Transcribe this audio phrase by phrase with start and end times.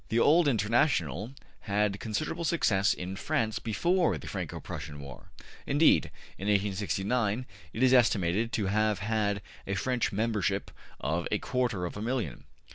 [0.09, 5.29] The old International had considerable success in France before the Franco Prussian War;
[5.67, 6.05] indeed,
[6.39, 11.95] in 1869, it is estimated to have had a French membership of a quarter of
[11.97, 12.45] a million.